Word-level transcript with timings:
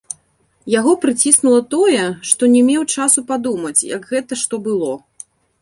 Яго 0.79 0.93
прыціснула 1.03 1.59
тое, 1.75 2.01
што 2.31 2.43
не 2.55 2.63
меў 2.71 2.89
часу 2.97 3.27
падумаць, 3.31 3.77
як 3.95 4.11
гэта 4.15 4.33
што 4.47 4.55
было. 4.71 4.91